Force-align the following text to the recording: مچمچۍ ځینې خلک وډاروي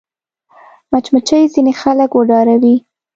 مچمچۍ 0.91 1.43
ځینې 1.53 1.73
خلک 1.81 2.09
وډاروي 2.13 2.75